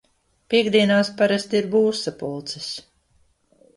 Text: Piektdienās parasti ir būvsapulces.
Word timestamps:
Piektdienās 0.53 1.11
parasti 1.21 1.59
ir 1.59 1.67
būvsapulces. 1.75 2.71